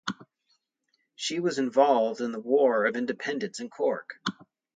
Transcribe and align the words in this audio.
She 1.15 1.39
was 1.39 1.59
involved 1.59 2.21
in 2.21 2.31
the 2.31 2.39
War 2.39 2.87
of 2.87 2.95
Independence 2.97 3.59
in 3.59 3.69
Cork. 3.69 4.19